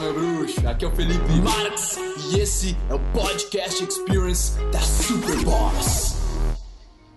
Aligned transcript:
meu 0.00 0.14
bruxo. 0.14 0.66
Aqui 0.66 0.84
é 0.84 0.88
o 0.88 0.90
Felipe 0.92 1.32
Marx 1.42 1.98
e 2.30 2.40
esse 2.40 2.76
é 2.88 2.94
o 2.94 2.98
Podcast 3.12 3.84
Experience 3.84 4.58
da 4.72 4.80
Superboss. 4.80 6.16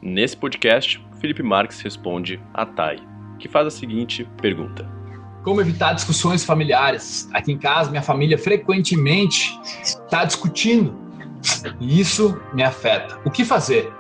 Nesse 0.02 0.36
podcast, 0.36 1.04
Felipe 1.22 1.42
Marx 1.42 1.80
responde 1.80 2.42
a 2.54 2.66
Thay, 2.66 3.00
que 3.40 3.48
faz 3.48 3.68
a 3.68 3.72
seguinte 3.72 4.28
pergunta: 4.42 4.86
Como 5.44 5.62
evitar 5.62 5.94
discussões 5.94 6.44
familiares? 6.44 7.30
Aqui 7.34 7.54
em 7.54 7.58
casa, 7.58 7.90
minha 7.90 8.04
família 8.04 8.38
frequentemente 8.38 9.58
está 9.82 10.26
discutindo 10.26 10.94
e 11.80 12.02
isso 12.02 12.38
me 12.54 12.64
afeta. 12.64 13.18
O 13.24 13.32
que 13.32 13.46
fazer? 13.46 13.92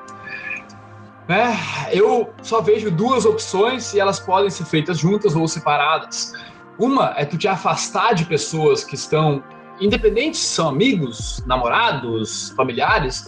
É, 1.29 1.97
eu 1.97 2.33
só 2.41 2.59
vejo 2.59 2.91
duas 2.91 3.25
opções 3.25 3.93
e 3.93 3.99
elas 3.99 4.19
podem 4.19 4.49
ser 4.49 4.65
feitas 4.65 4.97
juntas 4.97 5.37
ou 5.37 5.47
separadas. 5.47 6.33
Uma 6.79 7.13
é 7.17 7.25
tu 7.25 7.37
te 7.37 7.47
afastar 7.47 8.13
de 8.13 8.25
pessoas 8.25 8.83
que 8.83 8.95
estão 8.95 9.43
independentes 9.79 10.39
se 10.39 10.55
são 10.55 10.69
amigos, 10.69 11.43
namorados, 11.45 12.49
familiares, 12.55 13.25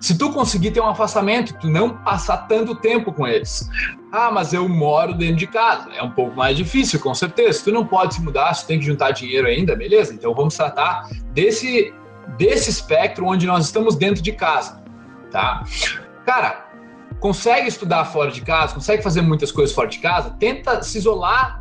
se 0.00 0.16
tu 0.16 0.30
conseguir 0.32 0.70
ter 0.70 0.80
um 0.80 0.88
afastamento, 0.88 1.58
tu 1.58 1.68
não 1.68 1.96
passar 1.98 2.46
tanto 2.48 2.74
tempo 2.74 3.12
com 3.12 3.26
eles. 3.26 3.68
Ah, 4.12 4.30
mas 4.30 4.52
eu 4.52 4.68
moro 4.68 5.14
dentro 5.14 5.36
de 5.36 5.46
casa. 5.46 5.90
É 5.94 6.02
um 6.02 6.10
pouco 6.10 6.36
mais 6.36 6.56
difícil, 6.56 7.00
com 7.00 7.14
certeza. 7.14 7.64
Tu 7.64 7.72
não 7.72 7.86
pode 7.86 8.14
se 8.14 8.22
mudar, 8.22 8.54
tu 8.54 8.66
tem 8.66 8.78
que 8.78 8.84
juntar 8.84 9.10
dinheiro 9.10 9.46
ainda, 9.46 9.74
beleza? 9.74 10.14
Então 10.14 10.34
vamos 10.34 10.56
tratar 10.56 11.08
desse 11.32 11.92
desse 12.36 12.68
espectro 12.68 13.24
onde 13.24 13.46
nós 13.46 13.66
estamos 13.66 13.94
dentro 13.94 14.20
de 14.20 14.32
casa, 14.32 14.82
tá? 15.30 15.62
Cara, 16.24 16.66
consegue 17.20 17.68
estudar 17.68 18.04
fora 18.06 18.32
de 18.32 18.40
casa, 18.40 18.74
consegue 18.74 19.02
fazer 19.02 19.22
muitas 19.22 19.52
coisas 19.52 19.74
fora 19.74 19.88
de 19.88 19.98
casa, 20.00 20.30
tenta 20.38 20.82
se 20.82 20.98
isolar 20.98 21.60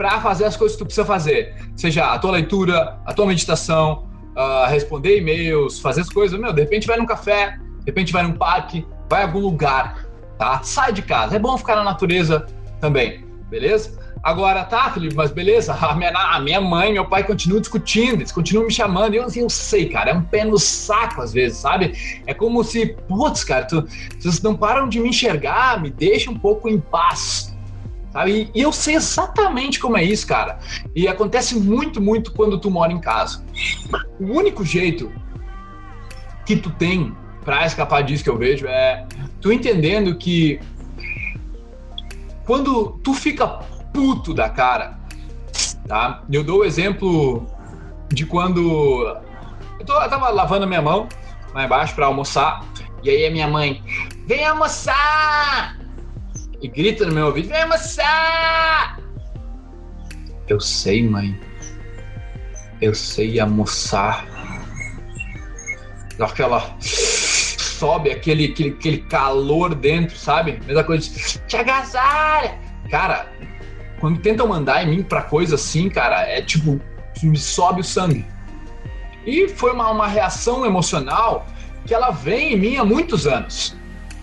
para 0.00 0.18
fazer 0.18 0.46
as 0.46 0.56
coisas 0.56 0.74
que 0.74 0.82
tu 0.82 0.86
precisa 0.86 1.04
fazer. 1.04 1.54
Seja 1.76 2.06
a 2.06 2.18
tua 2.18 2.30
leitura, 2.30 2.98
a 3.04 3.12
tua 3.12 3.26
meditação, 3.26 4.08
uh, 4.34 4.66
responder 4.66 5.18
e-mails, 5.18 5.78
fazer 5.78 6.00
as 6.00 6.08
coisas. 6.08 6.40
Meu, 6.40 6.54
de 6.54 6.62
repente 6.62 6.86
vai 6.86 6.96
num 6.96 7.04
café, 7.04 7.58
de 7.80 7.84
repente 7.84 8.10
vai 8.10 8.22
num 8.22 8.32
parque, 8.32 8.86
vai 9.10 9.20
a 9.20 9.26
algum 9.26 9.40
lugar, 9.40 10.06
tá? 10.38 10.62
Sai 10.62 10.94
de 10.94 11.02
casa. 11.02 11.36
É 11.36 11.38
bom 11.38 11.54
ficar 11.58 11.76
na 11.76 11.84
natureza 11.84 12.46
também, 12.80 13.26
beleza? 13.50 14.00
Agora, 14.22 14.64
tá, 14.64 14.90
Felipe, 14.90 15.14
mas 15.14 15.30
beleza, 15.30 15.74
a 15.78 15.94
minha, 15.94 16.12
a 16.12 16.40
minha 16.40 16.62
mãe 16.62 16.94
meu 16.94 17.04
pai 17.04 17.22
continuam 17.22 17.60
discutindo, 17.60 18.20
eles 18.20 18.32
continuam 18.32 18.68
me 18.68 18.72
chamando, 18.72 19.12
eu, 19.12 19.26
eu 19.36 19.50
sei, 19.50 19.86
cara, 19.86 20.12
é 20.12 20.14
um 20.14 20.22
pé 20.22 20.46
no 20.46 20.58
saco 20.58 21.20
às 21.20 21.34
vezes, 21.34 21.58
sabe? 21.58 21.92
É 22.26 22.32
como 22.32 22.64
se, 22.64 22.96
putz, 23.06 23.44
cara, 23.44 23.66
tu, 23.66 23.86
vocês 24.18 24.40
não 24.40 24.56
param 24.56 24.88
de 24.88 24.98
me 24.98 25.10
enxergar, 25.10 25.78
me 25.78 25.90
deixa 25.90 26.30
um 26.30 26.38
pouco 26.38 26.70
em 26.70 26.80
paz, 26.80 27.49
Sabe? 28.12 28.50
E 28.54 28.60
eu 28.60 28.72
sei 28.72 28.96
exatamente 28.96 29.78
como 29.78 29.96
é 29.96 30.02
isso, 30.02 30.26
cara. 30.26 30.58
E 30.94 31.06
acontece 31.06 31.54
muito, 31.58 32.00
muito 32.00 32.32
quando 32.32 32.58
tu 32.58 32.70
mora 32.70 32.92
em 32.92 33.00
casa. 33.00 33.44
O 34.18 34.24
único 34.24 34.64
jeito 34.64 35.12
que 36.44 36.56
tu 36.56 36.70
tem 36.70 37.16
para 37.44 37.64
escapar 37.64 38.02
disso 38.02 38.24
que 38.24 38.30
eu 38.30 38.36
vejo 38.36 38.66
é 38.66 39.06
tu 39.40 39.52
entendendo 39.52 40.16
que 40.16 40.60
quando 42.44 42.98
tu 43.04 43.14
fica 43.14 43.46
puto 43.92 44.34
da 44.34 44.48
cara, 44.48 44.98
tá? 45.86 46.22
Eu 46.30 46.42
dou 46.42 46.60
o 46.60 46.64
exemplo 46.64 47.46
de 48.12 48.26
quando 48.26 49.06
eu, 49.78 49.86
tô, 49.86 49.92
eu 50.00 50.10
tava 50.10 50.28
lavando 50.30 50.64
a 50.64 50.66
minha 50.66 50.82
mão 50.82 51.08
lá 51.54 51.64
embaixo 51.64 51.94
para 51.94 52.06
almoçar 52.06 52.64
e 53.02 53.10
aí 53.10 53.26
a 53.26 53.30
minha 53.30 53.48
mãe 53.48 53.82
vem 54.26 54.44
almoçar 54.44 55.79
e 56.60 56.68
grita 56.68 57.06
no 57.06 57.12
meu 57.12 57.26
ouvido: 57.26 57.48
Vem 57.48 57.62
almoçar! 57.62 59.00
Eu 60.48 60.60
sei, 60.60 61.02
mãe. 61.08 61.38
Eu 62.80 62.94
sei 62.94 63.40
almoçar. 63.40 64.26
Aquela. 66.18 66.76
Sobe 66.80 68.10
aquele, 68.10 68.46
aquele, 68.46 68.70
aquele 68.70 68.98
calor 68.98 69.74
dentro, 69.74 70.16
sabe? 70.16 70.60
Mesma 70.66 70.84
coisa 70.84 71.08
de. 71.08 71.38
Te 71.46 71.56
agasalha! 71.56 72.58
Cara, 72.90 73.26
quando 74.00 74.20
tentam 74.20 74.48
mandar 74.48 74.82
em 74.84 74.90
mim 74.90 75.02
pra 75.02 75.22
coisa 75.22 75.54
assim, 75.54 75.88
cara, 75.88 76.22
é 76.22 76.42
tipo. 76.42 76.80
Me 77.22 77.36
sobe 77.36 77.80
o 77.80 77.84
sangue. 77.84 78.26
E 79.26 79.48
foi 79.48 79.72
uma, 79.72 79.90
uma 79.90 80.08
reação 80.08 80.64
emocional 80.64 81.46
que 81.84 81.92
ela 81.92 82.10
vem 82.10 82.54
em 82.54 82.58
mim 82.58 82.76
há 82.76 82.84
muitos 82.84 83.26
anos 83.26 83.76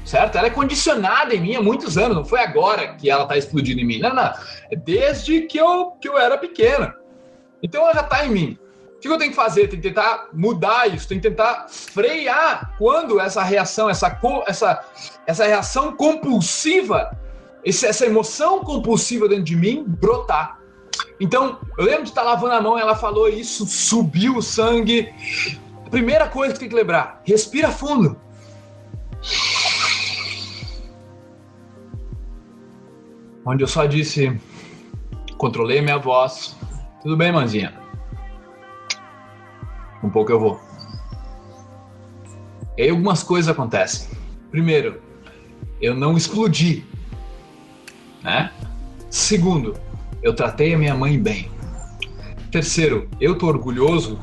certo? 0.07 0.37
Ela 0.37 0.47
é 0.47 0.49
condicionada 0.51 1.35
em 1.35 1.41
mim 1.41 1.55
há 1.55 1.61
muitos 1.61 1.97
anos, 1.97 2.15
não 2.15 2.25
foi 2.25 2.39
agora 2.39 2.95
que 2.95 3.09
ela 3.09 3.23
está 3.23 3.37
explodindo 3.37 3.81
em 3.81 3.85
mim. 3.85 3.99
Não, 3.99 4.13
não. 4.13 4.33
É 4.71 4.75
desde 4.75 5.41
que 5.41 5.57
eu, 5.57 5.91
que 6.01 6.07
eu 6.07 6.17
era 6.17 6.37
pequena. 6.37 6.95
Então 7.61 7.83
ela 7.83 7.93
já 7.93 8.01
está 8.01 8.25
em 8.25 8.29
mim. 8.29 8.59
O 8.95 8.99
que 8.99 9.07
eu 9.09 9.17
tenho 9.17 9.31
que 9.31 9.35
fazer? 9.35 9.67
Tem 9.67 9.79
que 9.79 9.87
tentar 9.89 10.29
mudar 10.33 10.87
isso, 10.87 11.07
tem 11.07 11.19
que 11.19 11.29
tentar 11.29 11.67
frear 11.69 12.73
quando 12.77 13.19
essa 13.19 13.43
reação, 13.43 13.89
essa, 13.89 14.19
essa, 14.47 14.85
essa 15.27 15.45
reação 15.45 15.95
compulsiva, 15.95 17.11
essa 17.63 18.05
emoção 18.05 18.63
compulsiva 18.63 19.27
dentro 19.27 19.43
de 19.43 19.55
mim 19.55 19.83
brotar. 19.85 20.57
Então, 21.19 21.59
eu 21.77 21.85
lembro 21.85 22.03
de 22.03 22.09
estar 22.09 22.23
lavando 22.23 22.53
a 22.53 22.61
mão 22.61 22.79
ela 22.79 22.95
falou 22.95 23.27
isso, 23.27 23.67
subiu 23.67 24.37
o 24.37 24.41
sangue. 24.41 25.13
A 25.85 25.89
primeira 25.89 26.27
coisa 26.27 26.53
que 26.53 26.59
tem 26.59 26.69
que 26.69 26.75
lembrar, 26.75 27.21
respira 27.23 27.69
fundo 27.69 28.19
onde 33.47 33.63
eu 33.63 33.67
só 33.67 33.85
disse, 33.85 34.37
controlei 35.37 35.81
minha 35.81 35.97
voz, 35.97 36.57
tudo 37.01 37.15
bem, 37.15 37.31
manzinha. 37.31 37.73
Um 40.03 40.09
pouco 40.09 40.31
eu 40.31 40.39
vou. 40.39 40.59
E 42.77 42.83
aí 42.83 42.89
algumas 42.89 43.23
coisas 43.23 43.49
acontecem. 43.49 44.09
Primeiro, 44.51 45.01
eu 45.81 45.95
não 45.95 46.17
explodi, 46.17 46.85
né? 48.21 48.51
Segundo, 49.09 49.79
eu 50.21 50.35
tratei 50.35 50.73
a 50.73 50.77
minha 50.77 50.93
mãe 50.93 51.17
bem. 51.17 51.49
Terceiro, 52.51 53.09
eu 53.19 53.37
tô 53.37 53.47
orgulhoso 53.47 54.19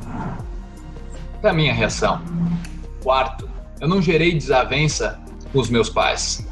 da 1.40 1.50
minha 1.52 1.72
reação. 1.72 2.20
Quarto, 3.02 3.48
eu 3.80 3.88
não 3.88 4.02
gerei 4.02 4.34
desavença 4.34 5.18
com 5.50 5.60
os 5.60 5.70
meus 5.70 5.88
pais. 5.88 6.46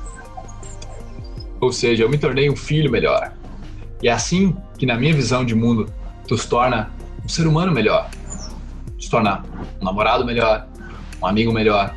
Ou 1.62 1.72
seja, 1.72 2.02
eu 2.02 2.08
me 2.08 2.18
tornei 2.18 2.50
um 2.50 2.56
filho 2.56 2.90
melhor. 2.90 3.32
E 4.02 4.08
é 4.08 4.12
assim 4.12 4.56
que, 4.76 4.84
na 4.84 4.96
minha 4.96 5.14
visão 5.14 5.44
de 5.44 5.54
mundo, 5.54 5.86
tu 6.26 6.36
se 6.36 6.48
torna 6.48 6.90
um 7.24 7.28
ser 7.28 7.46
humano 7.46 7.70
melhor. 7.70 8.10
Se 9.00 9.08
torna 9.08 9.44
um 9.80 9.84
namorado 9.84 10.24
melhor, 10.24 10.66
um 11.22 11.26
amigo 11.26 11.52
melhor. 11.52 11.94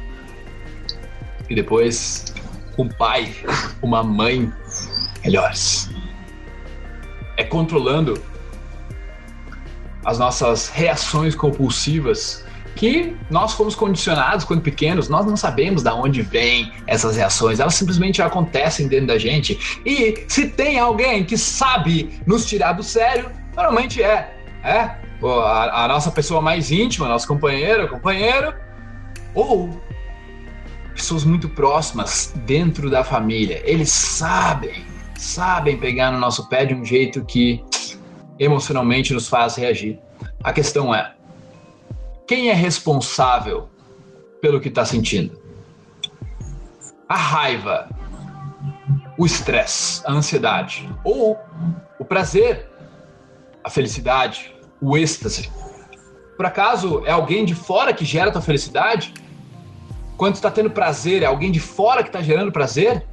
E 1.50 1.56
depois, 1.56 2.26
um 2.78 2.88
pai, 2.88 3.34
uma 3.82 4.04
mãe 4.04 4.54
melhores. 5.24 5.90
É 7.36 7.44
controlando 7.44 8.22
as 10.06 10.20
nossas 10.20 10.70
reações 10.70 11.34
compulsivas 11.34 12.45
que 12.76 13.16
nós 13.30 13.54
fomos 13.54 13.74
condicionados 13.74 14.44
quando 14.44 14.62
pequenos, 14.62 15.08
nós 15.08 15.26
não 15.26 15.38
sabemos 15.38 15.82
de 15.82 15.90
onde 15.90 16.22
vêm 16.22 16.72
essas 16.86 17.16
reações, 17.16 17.60
elas 17.60 17.76
simplesmente 17.76 18.22
acontecem 18.22 18.88
dentro 18.88 19.08
da 19.08 19.18
gente. 19.18 19.80
E 19.86 20.26
se 20.28 20.50
tem 20.50 20.78
alguém 20.78 21.24
que 21.24 21.38
sabe 21.38 22.20
nos 22.26 22.46
tirar 22.46 22.74
do 22.74 22.84
sério, 22.84 23.32
normalmente 23.56 24.04
é, 24.04 24.36
é 24.64 24.80
a, 25.24 25.86
a 25.86 25.88
nossa 25.88 26.12
pessoa 26.12 26.42
mais 26.42 26.72
íntima, 26.72 27.08
nosso 27.08 27.28
companheiro, 27.28 27.88
companheiro, 27.88 28.54
ou 29.34 29.70
pessoas 30.94 31.24
muito 31.24 31.48
próximas 31.50 32.34
dentro 32.46 32.90
da 32.90 33.04
família. 33.04 33.62
Eles 33.64 33.90
sabem, 33.90 34.86
sabem 35.16 35.78
pegar 35.78 36.12
no 36.12 36.20
nosso 36.20 36.48
pé 36.50 36.66
de 36.66 36.74
um 36.74 36.84
jeito 36.84 37.24
que 37.26 37.64
emocionalmente 38.38 39.14
nos 39.14 39.28
faz 39.28 39.56
reagir. 39.56 40.00
A 40.44 40.54
questão 40.54 40.94
é, 40.94 41.15
quem 42.28 42.50
é 42.50 42.54
responsável 42.54 43.70
pelo 44.42 44.60
que 44.60 44.70
está 44.70 44.84
sentindo? 44.84 45.40
A 47.08 47.16
raiva, 47.16 47.88
o 49.18 49.26
estresse, 49.26 50.02
a 50.06 50.12
ansiedade, 50.12 50.90
ou 51.04 51.38
o 52.00 52.06
prazer, 52.06 52.68
a 53.64 53.70
felicidade, 53.70 54.56
o 54.82 54.98
êxtase. 54.98 55.52
Por 56.36 56.46
acaso 56.46 57.04
é 57.06 57.12
alguém 57.12 57.46
de 57.46 57.54
fora 57.54 57.94
que 57.94 58.04
gera 58.04 58.32
tua 58.32 58.42
felicidade? 58.42 59.14
Quando 60.18 60.36
está 60.36 60.50
tendo 60.50 60.70
prazer, 60.70 61.22
é 61.24 61.26
alguém 61.26 61.52
de 61.52 61.60
fora 61.60 62.02
que 62.02 62.10
está 62.10 62.22
gerando 62.22 62.52
prazer? 62.52 63.06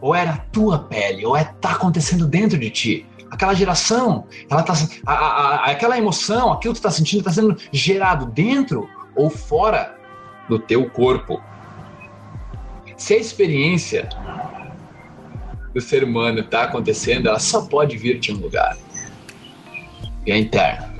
Ou 0.00 0.14
é 0.14 0.22
a 0.22 0.36
tua 0.36 0.78
pele, 0.78 1.26
ou 1.26 1.36
é 1.36 1.44
tá 1.44 1.72
acontecendo 1.72 2.26
dentro 2.26 2.58
de 2.58 2.70
ti? 2.70 3.06
Aquela 3.30 3.54
geração, 3.54 4.26
ela 4.50 4.62
tá, 4.62 4.74
a, 5.06 5.12
a, 5.12 5.70
aquela 5.70 5.98
emoção, 5.98 6.52
aquilo 6.52 6.74
que 6.74 6.80
tu 6.80 6.86
está 6.86 6.90
sentindo 6.90 7.20
está 7.20 7.32
sendo 7.32 7.56
gerado 7.72 8.26
dentro 8.26 8.88
ou 9.14 9.30
fora 9.30 9.96
do 10.48 10.58
teu 10.58 10.88
corpo. 10.90 11.40
Se 12.96 13.14
a 13.14 13.18
experiência 13.18 14.08
do 15.74 15.80
ser 15.80 16.02
humano 16.02 16.40
está 16.40 16.64
acontecendo, 16.64 17.28
ela 17.28 17.38
só 17.38 17.66
pode 17.66 17.96
vir 17.96 18.18
de 18.18 18.32
um 18.32 18.36
lugar. 18.36 18.76
E 20.26 20.32
é 20.32 20.38
interna. 20.38 20.94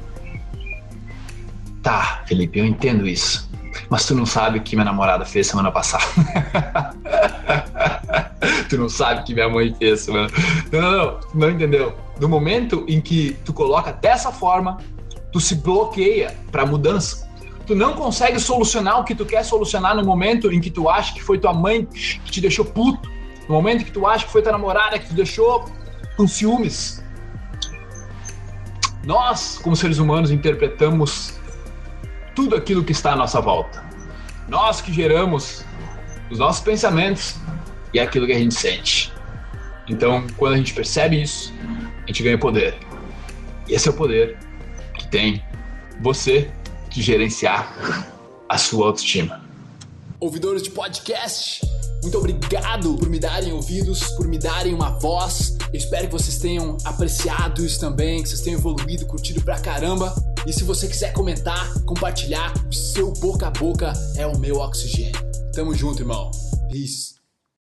Tá, 1.82 2.22
Felipe, 2.26 2.58
eu 2.58 2.66
entendo 2.66 3.06
isso. 3.06 3.48
Mas 3.88 4.06
tu 4.06 4.14
não 4.14 4.26
sabe 4.26 4.58
o 4.58 4.62
que 4.62 4.76
minha 4.76 4.84
namorada 4.84 5.24
fez 5.24 5.46
semana 5.46 5.70
passada. 5.70 6.04
tu 8.69 8.76
não 8.76 8.88
sabe 8.88 9.20
o 9.20 9.24
que 9.24 9.34
minha 9.34 9.48
mãe 9.48 9.74
fez 9.74 10.00
semana. 10.00 10.28
Não, 10.70 10.81
não, 10.81 10.92
não, 10.92 11.20
não 11.34 11.50
entendeu. 11.50 11.96
No 12.20 12.29
momento 12.29 12.85
em 12.88 13.00
que 13.00 13.37
tu 13.44 13.53
coloca 13.53 13.93
dessa 13.93 14.32
forma, 14.32 14.79
tu 15.32 15.41
se 15.41 15.55
bloqueia 15.55 16.37
para 16.50 16.67
mudança. 16.67 17.29
Tu 17.67 17.75
não 17.75 17.94
consegue 17.94 18.41
solucionar 18.41 19.00
o 19.00 19.05
que 19.05 19.15
tu 19.15 19.26
quer 19.26 19.44
solucionar 19.44 19.94
no 19.94 20.05
momento 20.05 20.50
em 20.50 20.61
que 20.61 20.70
tu 20.70 20.88
acha 20.88 21.12
que 21.15 21.23
foi 21.23 21.38
tua 21.38 21.53
mãe 21.53 21.85
que 21.85 22.31
te 22.31 22.41
deixou 22.41 22.65
puto. 22.65 23.09
No 23.49 23.55
momento 23.55 23.85
que 23.85 23.93
tu 23.93 24.06
acha 24.06 24.25
que 24.25 24.32
foi 24.32 24.43
tua 24.43 24.53
namorada 24.53 24.99
que 24.99 25.09
te 25.09 25.15
deixou 25.15 25.65
com 26.17 26.26
ciúmes. 26.26 27.05
Nós, 29.05 29.59
como 29.62 29.76
seres 29.76 29.99
humanos, 29.99 30.31
interpretamos 30.31 31.38
tudo 32.35 32.56
aquilo 32.56 32.82
que 32.82 32.93
está 32.93 33.12
à 33.12 33.17
nossa 33.17 33.41
volta. 33.41 33.85
Nós 34.49 34.81
que 34.81 34.93
geramos 34.93 35.65
os 36.31 36.38
nossos 36.38 36.62
pensamentos 36.62 37.37
e 37.93 38.00
aquilo 38.00 38.26
que 38.26 38.32
a 38.32 38.38
gente 38.38 38.55
sente. 38.55 39.12
Então, 39.88 40.26
quando 40.37 40.55
a 40.55 40.56
gente 40.56 40.75
percebe 40.75 41.23
isso, 41.23 41.53
a 42.08 42.10
gente 42.10 42.22
ganha 42.22 42.38
poder. 42.38 42.75
E 43.69 43.75
esse 43.75 43.87
é 43.87 43.90
o 43.90 43.94
poder 43.94 44.38
que 44.99 45.06
tem 45.08 45.44
você 46.00 46.50
de 46.88 47.02
gerenciar 47.02 48.10
a 48.49 48.56
sua 48.56 48.87
autoestima. 48.87 49.44
Ouvidores 50.19 50.62
de 50.62 50.70
podcast, 50.70 51.60
muito 52.02 52.16
obrigado 52.16 52.94
por 52.94 53.10
me 53.10 53.19
darem 53.19 53.52
ouvidos, 53.52 54.05
por 54.12 54.26
me 54.26 54.38
darem 54.38 54.75
uma 54.75 54.99
voz. 54.99 55.58
Eu 55.70 55.78
espero 55.78 56.06
que 56.06 56.12
vocês 56.12 56.38
tenham 56.38 56.78
apreciado 56.82 57.64
isso 57.64 57.78
também, 57.78 58.22
que 58.22 58.28
vocês 58.31 58.40
tenham 58.40 58.58
evoluído, 58.58 59.05
curtido 59.05 59.43
pra 59.43 59.60
caramba. 59.60 60.14
E 60.46 60.52
se 60.52 60.64
você 60.64 60.88
quiser 60.88 61.12
comentar, 61.12 61.75
compartilhar, 61.84 62.55
o 62.66 62.72
seu 62.72 63.12
boca 63.12 63.49
a 63.49 63.50
boca 63.50 63.93
é 64.16 64.26
o 64.26 64.38
meu 64.38 64.56
oxigênio. 64.56 65.20
Tamo 65.52 65.75
junto, 65.75 66.00
irmão. 66.00 66.31
Peace. 66.70 67.18